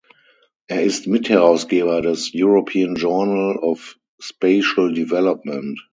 Er 0.65 0.81
ist 0.81 1.05
Mitherausgeber 1.05 2.01
des 2.01 2.31
"European 2.33 2.95
Journal 2.95 3.57
of 3.57 3.97
Spatial 4.17 4.91
Development". 4.93 5.79